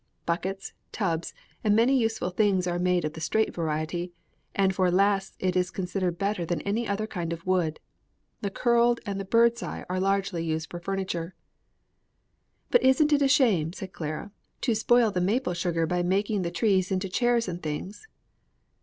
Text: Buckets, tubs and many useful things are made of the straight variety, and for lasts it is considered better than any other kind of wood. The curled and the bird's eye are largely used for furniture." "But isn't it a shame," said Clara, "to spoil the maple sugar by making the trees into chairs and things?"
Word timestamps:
Buckets, 0.25 0.73
tubs 0.91 1.31
and 1.63 1.75
many 1.75 1.95
useful 1.95 2.31
things 2.31 2.65
are 2.65 2.79
made 2.79 3.05
of 3.05 3.13
the 3.13 3.21
straight 3.21 3.53
variety, 3.53 4.11
and 4.55 4.73
for 4.73 4.89
lasts 4.89 5.37
it 5.39 5.55
is 5.55 5.69
considered 5.69 6.17
better 6.17 6.43
than 6.43 6.59
any 6.61 6.87
other 6.87 7.05
kind 7.05 7.31
of 7.31 7.45
wood. 7.45 7.79
The 8.41 8.49
curled 8.49 8.99
and 9.05 9.19
the 9.19 9.25
bird's 9.25 9.61
eye 9.61 9.85
are 9.89 9.99
largely 9.99 10.43
used 10.43 10.71
for 10.71 10.79
furniture." 10.79 11.35
"But 12.71 12.81
isn't 12.81 13.13
it 13.13 13.21
a 13.21 13.27
shame," 13.27 13.73
said 13.73 13.93
Clara, 13.93 14.31
"to 14.61 14.73
spoil 14.73 15.11
the 15.11 15.21
maple 15.21 15.53
sugar 15.53 15.85
by 15.85 16.01
making 16.01 16.41
the 16.41 16.49
trees 16.49 16.89
into 16.91 17.07
chairs 17.07 17.47
and 17.47 17.61
things?" 17.61 18.07